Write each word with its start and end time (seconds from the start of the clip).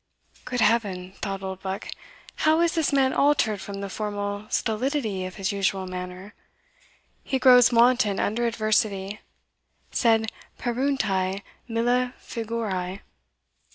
"Good 0.45 0.61
Heaven!" 0.61 1.11
thought 1.21 1.43
Oldbuck, 1.43 1.87
"how 2.37 2.59
is 2.61 2.73
this 2.73 2.91
man 2.91 3.13
altered 3.13 3.61
from 3.61 3.81
the 3.81 3.87
formal 3.87 4.49
stolidity 4.49 5.25
of 5.25 5.35
his 5.35 5.51
usual 5.51 5.85
manner! 5.85 6.33
he 7.23 7.37
grows 7.37 7.71
wanton 7.71 8.19
under 8.19 8.47
adversity 8.47 9.19
Sed 9.91 10.31
pereunti 10.57 11.43
mille 11.67 12.13
figurae." 12.19 13.01